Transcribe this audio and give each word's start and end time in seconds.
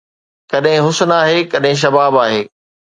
ڪڏهن 0.51 0.81
حسن 0.87 1.15
آهي، 1.19 1.39
ڪڏهن 1.55 1.81
شباب 1.85 2.23
آهي 2.27 2.45